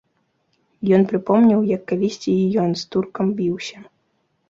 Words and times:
Ён 0.97 1.01
прыпомніў, 1.11 1.61
як 1.75 1.81
калісьці 1.93 2.31
і 2.41 2.51
ён 2.65 2.71
з 2.83 2.91
туркам 2.97 3.27
біўся. 3.41 3.77